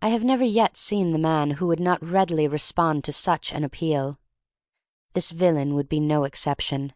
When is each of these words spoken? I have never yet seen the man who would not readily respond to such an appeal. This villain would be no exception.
I 0.00 0.08
have 0.08 0.24
never 0.24 0.42
yet 0.42 0.74
seen 0.78 1.12
the 1.12 1.18
man 1.18 1.50
who 1.60 1.66
would 1.66 1.78
not 1.78 2.02
readily 2.02 2.48
respond 2.48 3.04
to 3.04 3.12
such 3.12 3.52
an 3.52 3.62
appeal. 3.62 4.16
This 5.12 5.32
villain 5.32 5.74
would 5.74 5.90
be 5.90 6.00
no 6.00 6.24
exception. 6.24 6.94